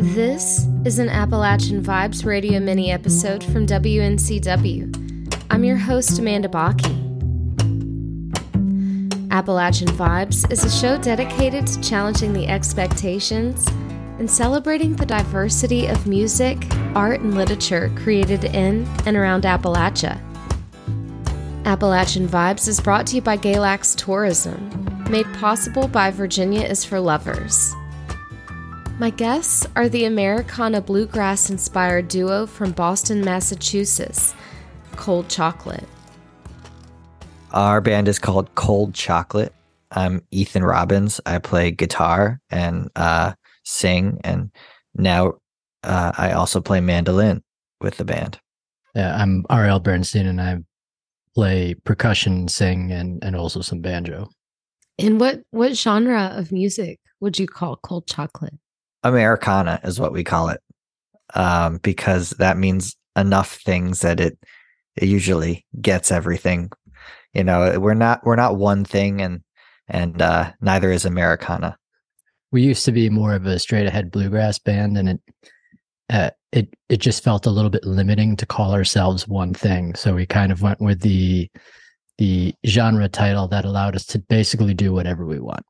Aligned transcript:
This 0.00 0.66
is 0.86 0.98
an 0.98 1.10
Appalachian 1.10 1.82
Vibes 1.82 2.24
radio 2.24 2.58
mini 2.58 2.90
episode 2.90 3.44
from 3.44 3.66
WNCW. 3.66 5.36
I'm 5.50 5.62
your 5.62 5.76
host, 5.76 6.18
Amanda 6.18 6.48
Bocchi. 6.48 6.96
Appalachian 9.30 9.88
Vibes 9.88 10.50
is 10.50 10.64
a 10.64 10.70
show 10.70 10.96
dedicated 10.96 11.66
to 11.66 11.80
challenging 11.82 12.32
the 12.32 12.48
expectations 12.48 13.66
and 14.18 14.30
celebrating 14.30 14.96
the 14.96 15.04
diversity 15.04 15.86
of 15.86 16.06
music, 16.06 16.56
art, 16.94 17.20
and 17.20 17.34
literature 17.34 17.92
created 17.96 18.44
in 18.44 18.88
and 19.04 19.18
around 19.18 19.42
Appalachia. 19.44 20.18
Appalachian 21.66 22.26
Vibes 22.26 22.68
is 22.68 22.80
brought 22.80 23.06
to 23.08 23.16
you 23.16 23.20
by 23.20 23.36
Galax 23.36 23.94
Tourism, 23.96 25.04
made 25.10 25.30
possible 25.34 25.86
by 25.86 26.10
Virginia 26.10 26.62
is 26.62 26.86
for 26.86 26.98
Lovers. 26.98 27.74
My 29.00 29.08
guests 29.08 29.66
are 29.76 29.88
the 29.88 30.04
Americana 30.04 30.82
bluegrass 30.82 31.48
inspired 31.48 32.08
duo 32.08 32.44
from 32.44 32.72
Boston, 32.72 33.24
Massachusetts, 33.24 34.34
Cold 34.96 35.30
Chocolate. 35.30 35.88
Our 37.52 37.80
band 37.80 38.08
is 38.08 38.18
called 38.18 38.54
Cold 38.56 38.92
Chocolate. 38.92 39.54
I'm 39.90 40.22
Ethan 40.30 40.64
Robbins. 40.64 41.18
I 41.24 41.38
play 41.38 41.70
guitar 41.70 42.42
and 42.50 42.90
uh, 42.94 43.32
sing, 43.64 44.20
and 44.22 44.50
now 44.94 45.38
uh, 45.82 46.12
I 46.18 46.32
also 46.32 46.60
play 46.60 46.82
mandolin 46.82 47.42
with 47.80 47.96
the 47.96 48.04
band. 48.04 48.38
Yeah, 48.94 49.16
I'm 49.16 49.46
R.L. 49.48 49.80
Bernstein, 49.80 50.26
and 50.26 50.42
I 50.42 50.58
play 51.34 51.72
percussion, 51.72 52.48
sing, 52.48 52.92
and 52.92 53.24
and 53.24 53.34
also 53.34 53.62
some 53.62 53.80
banjo. 53.80 54.28
And 54.98 55.18
what 55.18 55.40
what 55.52 55.74
genre 55.74 56.34
of 56.34 56.52
music 56.52 57.00
would 57.20 57.38
you 57.38 57.46
call 57.46 57.76
Cold 57.76 58.06
Chocolate? 58.06 58.58
Americana 59.02 59.80
is 59.84 59.98
what 60.00 60.12
we 60.12 60.24
call 60.24 60.48
it, 60.48 60.60
um, 61.34 61.78
because 61.78 62.30
that 62.30 62.58
means 62.58 62.96
enough 63.16 63.56
things 63.56 64.00
that 64.00 64.20
it 64.20 64.38
it 64.96 65.08
usually 65.08 65.66
gets 65.80 66.10
everything. 66.10 66.70
You 67.34 67.44
know, 67.44 67.78
we're 67.78 67.94
not 67.94 68.24
we're 68.24 68.36
not 68.36 68.56
one 68.56 68.84
thing, 68.84 69.20
and 69.20 69.42
and 69.88 70.20
uh, 70.20 70.52
neither 70.60 70.90
is 70.90 71.04
Americana. 71.04 71.76
We 72.52 72.62
used 72.62 72.84
to 72.86 72.92
be 72.92 73.08
more 73.08 73.34
of 73.34 73.46
a 73.46 73.58
straight 73.58 73.86
ahead 73.86 74.10
bluegrass 74.10 74.58
band, 74.58 74.98
and 74.98 75.08
it 75.08 75.20
uh, 76.10 76.30
it 76.52 76.74
it 76.88 76.98
just 76.98 77.22
felt 77.22 77.46
a 77.46 77.50
little 77.50 77.70
bit 77.70 77.84
limiting 77.84 78.36
to 78.36 78.46
call 78.46 78.72
ourselves 78.72 79.28
one 79.28 79.54
thing. 79.54 79.94
So 79.94 80.14
we 80.14 80.26
kind 80.26 80.52
of 80.52 80.62
went 80.62 80.80
with 80.80 81.00
the 81.00 81.48
the 82.18 82.54
genre 82.66 83.08
title 83.08 83.48
that 83.48 83.64
allowed 83.64 83.96
us 83.96 84.04
to 84.06 84.18
basically 84.18 84.74
do 84.74 84.92
whatever 84.92 85.24
we 85.24 85.40
want. 85.40 85.64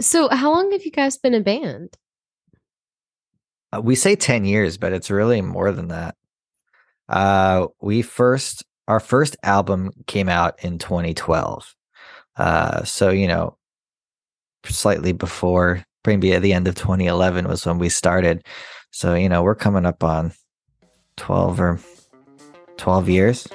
So, 0.00 0.28
how 0.30 0.52
long 0.52 0.72
have 0.72 0.84
you 0.84 0.90
guys 0.90 1.16
been 1.16 1.32
a 1.32 1.40
band? 1.40 1.96
Uh, 3.72 3.80
we 3.82 3.94
say 3.94 4.16
10 4.16 4.44
years, 4.44 4.76
but 4.76 4.92
it's 4.92 5.10
really 5.10 5.40
more 5.40 5.72
than 5.72 5.88
that. 5.88 6.14
Uh, 7.08 7.66
we 7.80 8.02
first, 8.02 8.64
our 8.88 9.00
first 9.00 9.36
album 9.42 9.90
came 10.06 10.28
out 10.28 10.62
in 10.62 10.78
2012. 10.78 11.74
Uh, 12.36 12.84
so, 12.84 13.10
you 13.10 13.26
know, 13.26 13.56
slightly 14.64 15.12
before, 15.12 15.84
maybe 16.06 16.32
at 16.32 16.42
the 16.42 16.52
end 16.52 16.68
of 16.68 16.74
2011 16.74 17.48
was 17.48 17.66
when 17.66 17.78
we 17.78 17.88
started. 17.88 18.44
So, 18.90 19.14
you 19.14 19.28
know, 19.28 19.42
we're 19.42 19.54
coming 19.54 19.86
up 19.86 20.04
on 20.04 20.32
12 21.16 21.60
or 21.60 21.80
12 22.76 23.08
years. 23.08 23.48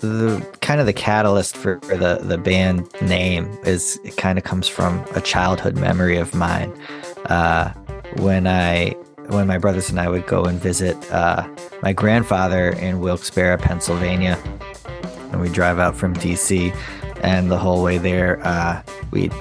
The 0.00 0.46
kind 0.62 0.80
of 0.80 0.86
the 0.86 0.92
catalyst 0.92 1.56
for, 1.56 1.78
the, 1.82 2.20
the 2.22 2.38
band 2.38 2.88
name 3.02 3.46
is 3.64 4.00
it 4.04 4.16
kind 4.16 4.38
of 4.38 4.44
comes 4.44 4.66
from 4.66 5.04
a 5.14 5.20
childhood 5.20 5.76
memory 5.76 6.16
of 6.16 6.34
mine. 6.34 6.72
Uh, 7.26 7.72
when 8.16 8.46
I 8.46 8.96
when 9.28 9.46
my 9.46 9.58
brothers 9.58 9.90
and 9.90 10.00
I 10.00 10.08
would 10.08 10.26
go 10.26 10.44
and 10.44 10.60
visit 10.60 10.96
uh, 11.12 11.48
my 11.82 11.92
grandfather 11.92 12.70
in 12.70 12.98
Wilkes-Barre, 12.98 13.58
Pennsylvania, 13.58 14.36
and 15.30 15.40
we 15.40 15.48
drive 15.48 15.78
out 15.78 15.94
from 15.94 16.14
DC, 16.14 16.74
and 17.22 17.50
the 17.50 17.58
whole 17.58 17.82
way 17.82 17.98
there, 17.98 18.44
uh, 18.44 18.82
we'd 19.12 19.32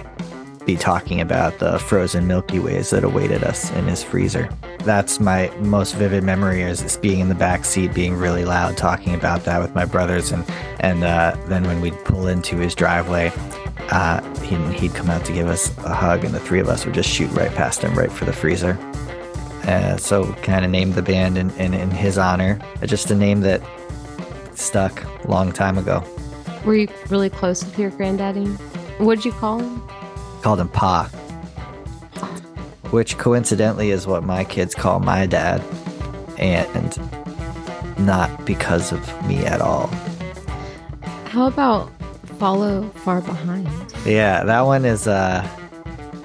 be 0.69 0.77
talking 0.77 1.19
about 1.19 1.57
the 1.57 1.79
frozen 1.79 2.27
Milky 2.27 2.59
Ways 2.59 2.91
that 2.91 3.03
awaited 3.03 3.43
us 3.43 3.71
in 3.71 3.87
his 3.87 4.03
freezer. 4.03 4.47
That's 4.83 5.19
my 5.19 5.49
most 5.61 5.95
vivid 5.95 6.23
memory 6.23 6.61
is 6.61 6.95
being 6.97 7.21
in 7.21 7.27
the 7.27 7.33
back 7.33 7.65
seat, 7.65 7.91
being 7.91 8.15
really 8.15 8.45
loud, 8.45 8.77
talking 8.77 9.15
about 9.15 9.45
that 9.45 9.59
with 9.59 9.73
my 9.73 9.85
brothers, 9.85 10.31
and 10.31 10.45
and 10.81 11.03
uh, 11.03 11.35
then 11.47 11.63
when 11.63 11.81
we'd 11.81 11.97
pull 12.05 12.27
into 12.27 12.55
his 12.57 12.75
driveway, 12.75 13.31
uh, 13.89 14.21
he'd, 14.41 14.59
he'd 14.79 14.93
come 14.93 15.09
out 15.09 15.25
to 15.25 15.33
give 15.33 15.47
us 15.47 15.75
a 15.79 15.95
hug, 15.95 16.23
and 16.23 16.35
the 16.35 16.39
three 16.39 16.59
of 16.59 16.69
us 16.69 16.85
would 16.85 16.93
just 16.93 17.09
shoot 17.09 17.31
right 17.31 17.53
past 17.55 17.81
him, 17.81 17.97
right 17.97 18.11
for 18.11 18.25
the 18.25 18.33
freezer. 18.33 18.77
Uh, 19.63 19.97
so, 19.97 20.31
kind 20.43 20.63
of 20.63 20.69
named 20.69 20.93
the 20.93 21.01
band 21.01 21.35
in, 21.35 21.49
in, 21.51 21.73
in 21.73 21.89
his 21.89 22.19
honor, 22.19 22.59
just 22.85 23.09
a 23.09 23.15
name 23.15 23.41
that 23.41 23.59
stuck 24.53 25.03
long 25.27 25.51
time 25.51 25.79
ago. 25.79 26.03
Were 26.63 26.75
you 26.75 26.87
really 27.09 27.31
close 27.31 27.65
with 27.65 27.79
your 27.79 27.89
granddaddy? 27.89 28.45
What 28.99 29.15
did 29.15 29.25
you 29.25 29.31
call 29.31 29.59
him? 29.59 29.81
Called 30.41 30.59
him 30.59 30.69
Pa, 30.69 31.05
which 32.91 33.17
coincidentally 33.17 33.91
is 33.91 34.07
what 34.07 34.23
my 34.23 34.43
kids 34.43 34.73
call 34.73 34.99
my 34.99 35.25
dad, 35.25 35.61
and 36.37 36.97
not 37.99 38.45
because 38.45 38.91
of 38.91 39.27
me 39.27 39.45
at 39.45 39.61
all. 39.61 39.87
How 41.25 41.47
about 41.47 41.91
follow 42.39 42.89
far 42.89 43.21
behind? 43.21 43.67
Yeah, 44.05 44.43
that 44.45 44.61
one 44.61 44.85
is 44.85 45.07
uh, 45.07 45.45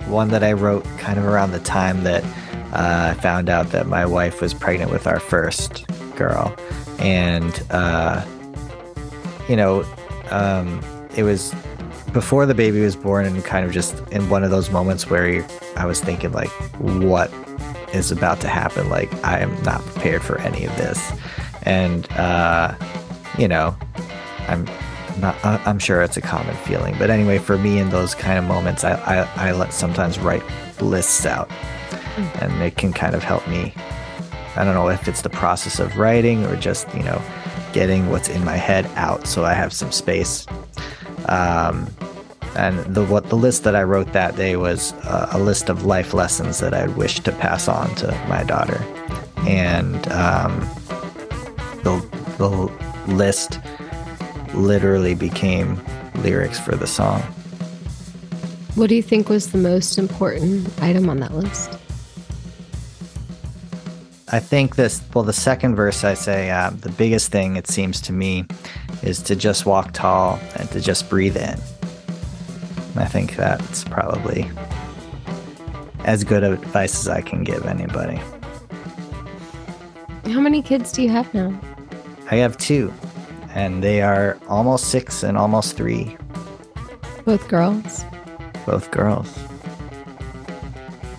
one 0.07 0.29
that 0.29 0.45
I 0.45 0.53
wrote 0.53 0.85
kind 0.99 1.19
of 1.19 1.25
around 1.25 1.51
the 1.51 1.61
time 1.61 2.05
that 2.05 2.23
uh, 2.73 3.15
I 3.17 3.21
found 3.21 3.49
out 3.49 3.71
that 3.71 3.87
my 3.87 4.07
wife 4.07 4.41
was 4.41 4.55
pregnant 4.55 4.91
with 4.91 5.07
our 5.07 5.21
first 5.21 5.85
girl. 6.17 6.55
And, 6.99 7.63
uh, 7.71 8.25
you 9.49 9.57
know, 9.57 9.85
um, 10.31 10.81
it 11.17 11.25
was 11.25 11.53
before 12.15 12.47
the 12.47 12.55
baby 12.55 12.81
was 12.81 12.95
born 12.97 13.27
and 13.27 13.45
kind 13.45 13.67
of 13.67 13.73
just 13.73 13.99
in 14.13 14.31
one 14.31 14.45
of 14.45 14.51
those 14.51 14.71
moments 14.71 15.11
where 15.11 15.47
I 15.77 15.85
was 15.85 16.01
thinking, 16.01 16.33
like, 16.33 16.49
what 16.79 17.31
is 17.93 18.11
about 18.13 18.41
to 18.41 18.49
happen? 18.49 18.89
Like, 18.89 19.13
I 19.25 19.41
am 19.41 19.61
not 19.65 19.83
prepared 19.83 20.23
for 20.23 20.39
any 20.39 20.65
of 20.65 20.75
this. 20.77 21.13
And, 21.63 22.11
uh, 22.13 22.75
you 23.37 23.49
know, 23.49 23.77
I'm 24.47 24.65
not, 25.19 25.37
I'm 25.45 25.81
sure 25.81 26.03
it's 26.03 26.17
a 26.17 26.23
common 26.23 26.55
feeling. 26.59 26.95
But 26.99 27.11
anyway, 27.11 27.39
for 27.39 27.59
me 27.59 27.79
in 27.79 27.91
those 27.91 28.15
kind 28.15 28.39
of 28.39 28.45
moments, 28.45 28.85
I, 28.85 28.93
I, 28.93 29.49
I 29.49 29.53
let 29.53 29.73
sometimes 29.73 30.19
write 30.19 30.43
lists 30.81 31.27
out 31.27 31.49
mm. 31.49 32.43
and 32.43 32.63
it 32.63 32.77
can 32.77 32.93
kind 32.93 33.17
of 33.17 33.25
help 33.25 33.47
me. 33.49 33.75
I 34.57 34.65
don't 34.65 34.75
know 34.75 34.89
if 34.89 35.09
it's 35.09 35.23
the 35.23 35.31
process 35.31 35.81
of 35.81 35.97
writing 35.99 36.47
or 36.47 36.55
just, 36.55 36.87
you 36.95 37.03
know, 37.03 37.21
getting 37.73 38.09
what's 38.09 38.29
in 38.29 38.45
my 38.45 38.57
head 38.57 38.87
out 38.95 39.27
so 39.27 39.45
I 39.45 39.53
have 39.53 39.73
some 39.73 39.91
space. 39.91 40.47
Um, 41.27 41.89
and 42.57 42.79
the 42.95 43.05
what 43.05 43.29
the 43.29 43.37
list 43.37 43.65
that 43.65 43.75
I 43.75 43.83
wrote 43.83 44.13
that 44.13 44.37
day 44.37 44.57
was 44.57 44.93
uh, 45.05 45.29
a 45.33 45.39
list 45.39 45.69
of 45.69 45.85
life 45.85 46.15
lessons 46.15 46.59
that 46.59 46.75
I 46.75 46.87
wish 46.89 47.21
to 47.21 47.33
pass 47.33 47.69
on 47.69 47.95
to 47.97 48.09
my 48.29 48.43
daughter, 48.45 48.83
and 49.47 49.97
um, 50.13 50.61
the 51.83 52.05
the 52.39 52.51
list 53.13 53.59
literally 54.55 55.15
became 55.15 55.81
lyrics 56.17 56.59
for 56.59 56.77
the 56.77 56.87
song. 56.87 57.21
What 58.75 58.89
do 58.89 58.97
you 58.97 59.03
think 59.03 59.29
was 59.29 59.53
the 59.53 59.59
most 59.59 59.99
important 59.99 60.69
item 60.83 61.09
on 61.09 61.21
that 61.21 61.33
list? 61.35 61.71
I 64.35 64.41
think 64.41 64.75
this, 64.75 65.01
well, 65.15 65.23
the 65.23 65.33
second 65.33 65.77
verse 65.77 66.03
I 66.03 66.15
say, 66.15 66.51
uh, 66.51 66.71
the 66.71 66.89
biggest 66.91 67.31
thing 67.31 67.55
it 67.55 67.69
seems 67.69 68.01
to 68.01 68.13
me 68.13 68.47
is 69.03 69.23
to 69.23 69.37
just 69.37 69.65
walk 69.65 69.93
tall 69.93 70.41
and 70.57 70.69
to 70.73 70.81
just 70.81 71.09
breathe 71.09 71.37
in. 71.37 71.57
I 72.97 73.07
think 73.07 73.37
that's 73.37 73.85
probably 73.85 74.51
as 76.05 76.25
good 76.25 76.45
advice 76.45 77.01
as 77.01 77.09
I 77.09 77.21
can 77.21 77.45
give 77.45 77.67
anybody. 77.67 78.21
How 80.27 80.41
many 80.41 80.63
kids 80.63 80.93
do 80.93 81.03
you 81.03 81.09
have 81.11 81.33
now? 81.35 81.59
I 82.31 82.37
have 82.37 82.57
two 82.57 82.93
and 83.55 83.83
they 83.83 84.03
are 84.03 84.39
almost 84.49 84.91
six 84.91 85.23
and 85.23 85.39
almost 85.39 85.77
three. 85.77 86.17
Both 87.25 87.49
girls. 87.49 88.05
Both 88.67 88.91
girls. 88.91 89.33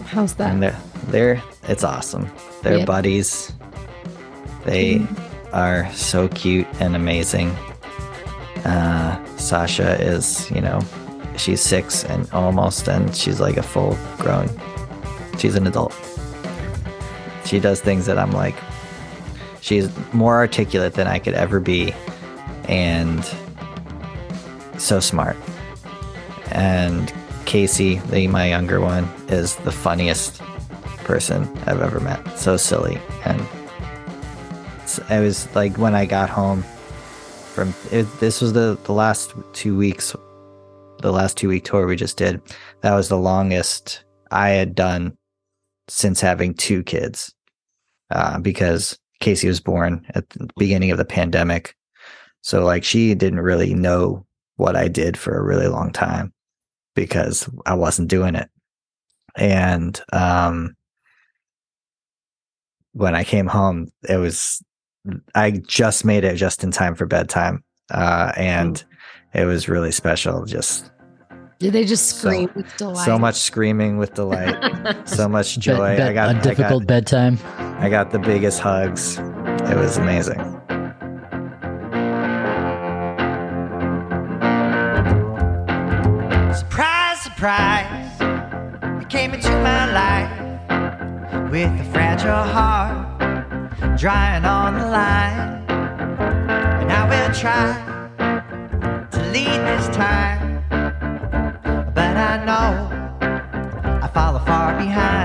How's 0.05 0.35
that? 0.35 0.51
And 0.51 0.61
they're 0.61 0.79
they're 1.07 1.43
it's 1.67 1.83
awesome. 1.83 2.29
They're 2.61 2.79
yep. 2.79 2.87
buddies. 2.87 3.53
They 4.65 4.95
mm. 4.95 5.53
are 5.53 5.91
so 5.93 6.27
cute 6.29 6.67
and 6.79 6.95
amazing. 6.95 7.49
Uh, 8.65 9.23
Sasha 9.37 10.01
is, 10.01 10.49
you 10.51 10.61
know, 10.61 10.81
she's 11.37 11.61
six 11.61 12.03
and 12.03 12.29
almost, 12.31 12.87
and 12.87 13.15
she's 13.15 13.39
like 13.39 13.57
a 13.57 13.63
full 13.63 13.97
grown. 14.17 14.49
She's 15.37 15.55
an 15.55 15.67
adult. 15.67 15.93
She 17.45 17.59
does 17.59 17.81
things 17.81 18.05
that 18.05 18.17
I'm 18.17 18.31
like, 18.31 18.55
she's 19.61 19.89
more 20.13 20.35
articulate 20.35 20.93
than 20.93 21.07
I 21.07 21.19
could 21.19 21.33
ever 21.33 21.59
be 21.59 21.93
and 22.67 23.23
so 24.77 24.99
smart. 24.99 25.37
And 26.51 27.13
Casey, 27.45 27.99
the 28.09 28.27
my 28.27 28.47
younger 28.49 28.79
one, 28.79 29.05
is 29.27 29.55
the 29.57 29.71
funniest 29.71 30.41
person 31.03 31.43
I've 31.67 31.81
ever 31.81 31.99
met. 31.99 32.37
So 32.37 32.57
silly. 32.57 32.99
And 33.25 33.41
it 35.09 35.19
was 35.21 35.53
like 35.55 35.77
when 35.77 35.95
I 35.95 36.05
got 36.05 36.29
home 36.29 36.63
from 37.53 37.73
it, 37.91 38.03
this 38.19 38.41
was 38.41 38.53
the, 38.53 38.77
the 38.83 38.93
last 38.93 39.33
two 39.53 39.77
weeks, 39.77 40.15
the 40.99 41.11
last 41.11 41.37
two 41.37 41.49
week 41.49 41.65
tour 41.65 41.87
we 41.87 41.95
just 41.95 42.17
did. 42.17 42.41
That 42.81 42.95
was 42.95 43.09
the 43.09 43.17
longest 43.17 44.03
I 44.31 44.49
had 44.49 44.75
done 44.75 45.17
since 45.87 46.19
having 46.19 46.53
two 46.53 46.83
kids 46.83 47.33
uh, 48.11 48.39
because 48.39 48.97
Casey 49.19 49.47
was 49.47 49.59
born 49.59 50.05
at 50.09 50.29
the 50.29 50.47
beginning 50.57 50.91
of 50.91 50.97
the 50.97 51.05
pandemic. 51.05 51.75
So 52.41 52.63
like 52.63 52.83
she 52.83 53.15
didn't 53.15 53.39
really 53.39 53.73
know 53.73 54.25
what 54.57 54.75
I 54.75 54.87
did 54.87 55.17
for 55.17 55.37
a 55.37 55.43
really 55.43 55.67
long 55.67 55.91
time 55.91 56.33
because 56.95 57.49
I 57.65 57.73
wasn't 57.73 58.09
doing 58.09 58.35
it. 58.35 58.49
And 59.35 59.99
um 60.13 60.75
when 62.93 63.13
I 63.13 63.23
came 63.25 63.47
home, 63.47 63.91
it 64.07 64.17
was 64.17 64.63
I 65.33 65.51
just 65.51 66.05
made 66.05 66.23
it 66.23 66.35
just 66.35 66.63
in 66.63 66.71
time 66.71 66.95
for 66.95 67.05
bedtime. 67.05 67.63
Uh 67.91 68.31
and 68.37 68.75
mm. 68.75 68.83
It 69.35 69.45
was 69.45 69.67
really 69.67 69.91
special 69.91 70.45
just 70.45 70.91
did 71.59 71.71
they 71.71 71.85
just 71.85 72.17
scream 72.17 72.49
so, 72.49 72.53
with 72.55 72.77
delight? 72.77 73.05
So 73.05 73.17
much 73.17 73.35
screaming 73.35 73.97
with 73.97 74.13
delight, 74.13 75.07
so 75.07 75.29
much 75.29 75.57
joy. 75.57 75.93
I 76.01 76.11
got 76.13 76.35
a 76.35 76.39
difficult 76.41 76.83
got, 76.83 76.87
bedtime. 76.87 77.39
I 77.79 77.87
got 77.89 78.11
the 78.11 78.19
biggest 78.19 78.59
hugs. 78.59 79.17
It 79.17 79.77
was 79.77 79.97
amazing. 79.97 80.39
Surprise, 86.53 87.21
surprise! 87.21 88.19
You 89.01 89.07
came 89.07 89.33
into 89.33 89.49
my 89.49 89.91
life 89.93 91.51
with 91.51 91.71
a 91.79 91.91
fragile 91.93 92.43
heart, 92.43 93.97
drying 93.97 94.43
on 94.43 94.73
the 94.73 94.87
line, 94.87 95.65
and 96.81 96.91
I 96.91 97.07
will 97.09 97.33
try 97.33 97.94
lead 99.35 99.59
this 99.67 99.87
time. 99.93 100.63
But 101.93 102.15
I 102.31 102.33
know 102.47 102.71
I 104.05 104.07
follow 104.13 104.39
far 104.39 104.77
behind. 104.77 105.24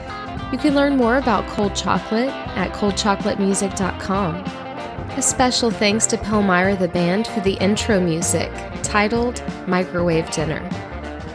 You 0.51 0.57
can 0.57 0.75
learn 0.75 0.97
more 0.97 1.17
about 1.17 1.47
Cold 1.47 1.75
Chocolate 1.75 2.27
at 2.57 2.73
coldchocolatemusic.com. 2.73 4.35
A 4.35 5.21
special 5.21 5.71
thanks 5.71 6.05
to 6.07 6.17
Palmyra 6.17 6.75
the 6.75 6.89
band 6.89 7.27
for 7.27 7.39
the 7.39 7.53
intro 7.53 8.01
music, 8.01 8.51
titled 8.83 9.41
Microwave 9.65 10.29
Dinner. 10.31 10.59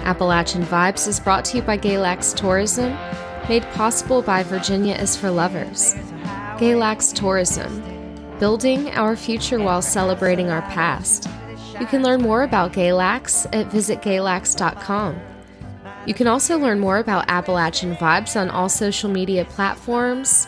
Appalachian 0.04 0.62
Vibes 0.64 1.08
is 1.08 1.18
brought 1.18 1.46
to 1.46 1.56
you 1.56 1.62
by 1.62 1.78
Galax 1.78 2.34
Tourism, 2.36 2.90
made 3.48 3.62
possible 3.72 4.20
by 4.20 4.42
Virginia 4.42 4.94
is 4.94 5.16
for 5.16 5.30
Lovers. 5.30 5.94
Galax 6.58 7.14
Tourism, 7.14 7.82
building 8.38 8.90
our 8.90 9.16
future 9.16 9.58
while 9.58 9.80
celebrating 9.82 10.50
our 10.50 10.62
past. 10.62 11.28
You 11.80 11.86
can 11.86 12.02
learn 12.02 12.20
more 12.20 12.42
about 12.42 12.72
Galax 12.74 13.46
at 13.46 13.70
visitgalax.com. 13.70 15.20
You 16.06 16.14
can 16.14 16.28
also 16.28 16.56
learn 16.56 16.78
more 16.78 16.98
about 16.98 17.24
Appalachian 17.28 17.96
Vibes 17.96 18.40
on 18.40 18.48
all 18.48 18.68
social 18.68 19.10
media 19.10 19.44
platforms, 19.44 20.46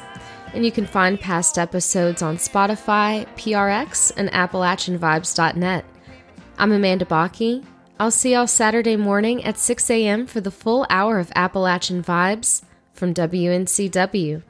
and 0.54 0.64
you 0.64 0.70
can 0.70 0.86
find 0.86 1.20
past 1.20 1.58
episodes 1.58 2.22
on 2.22 2.36
Spotify, 2.36 3.26
PRX, 3.36 4.12
and 4.16 4.30
AppalachianVibes.net. 4.30 5.84
I'm 6.58 6.70
Amanda 6.70 7.04
Bocchi. 7.04 7.64
I'll 7.98 8.12
see 8.12 8.34
y'all 8.34 8.46
Saturday 8.46 8.94
morning 8.94 9.42
at 9.42 9.58
6 9.58 9.90
a.m. 9.90 10.28
for 10.28 10.40
the 10.40 10.52
full 10.52 10.86
hour 10.88 11.18
of 11.18 11.32
Appalachian 11.34 12.04
Vibes 12.04 12.62
from 12.92 13.12
WNCW. 13.12 14.44